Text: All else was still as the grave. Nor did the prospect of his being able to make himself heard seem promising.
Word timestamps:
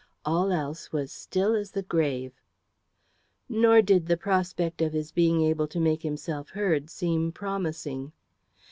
All 0.25 0.51
else 0.51 0.91
was 0.91 1.11
still 1.11 1.53
as 1.53 1.69
the 1.69 1.83
grave. 1.83 2.41
Nor 3.47 3.83
did 3.83 4.07
the 4.07 4.17
prospect 4.17 4.81
of 4.81 4.93
his 4.93 5.11
being 5.11 5.41
able 5.43 5.67
to 5.67 5.79
make 5.79 6.01
himself 6.01 6.49
heard 6.49 6.89
seem 6.89 7.31
promising. 7.31 8.11